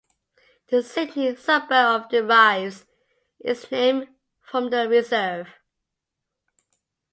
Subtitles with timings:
[0.69, 1.71] The Sydney suburb
[2.05, 2.87] of derives
[3.39, 5.49] its name from the reserve.